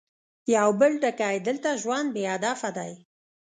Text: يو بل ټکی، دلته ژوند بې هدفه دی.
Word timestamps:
يو 0.55 0.69
بل 0.79 0.93
ټکی، 1.03 1.35
دلته 1.47 1.69
ژوند 1.81 2.07
بې 2.15 2.23
هدفه 2.33 2.69
دی. 2.77 2.93